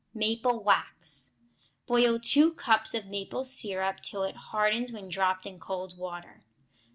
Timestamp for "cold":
5.59-5.95